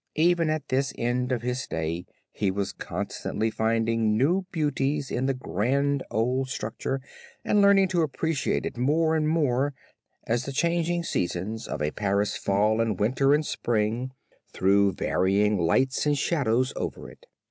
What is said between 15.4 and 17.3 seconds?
lights and shadows over it.